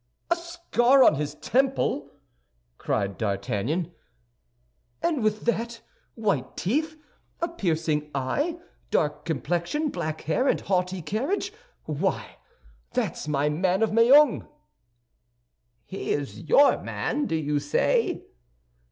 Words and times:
"A 0.31 0.35
scar 0.35 1.03
on 1.03 1.13
his 1.13 1.35
temple!" 1.35 2.09
cried 2.79 3.19
D'Artagnan; 3.19 3.91
"and 5.03 5.21
with 5.23 5.41
that, 5.45 5.81
white 6.15 6.57
teeth, 6.57 6.97
a 7.39 7.47
piercing 7.47 8.09
eye, 8.15 8.57
dark 8.89 9.25
complexion, 9.25 9.89
black 9.89 10.21
hair, 10.21 10.47
and 10.47 10.59
haughty 10.59 11.03
carriage—why, 11.03 12.37
that's 12.95 13.27
my 13.27 13.47
man 13.47 13.83
of 13.83 13.91
Meung." 13.93 14.47
"He 15.85 16.09
is 16.09 16.49
your 16.49 16.81
man, 16.81 17.27
do 17.27 17.35
you 17.35 17.59
say?" 17.59 18.23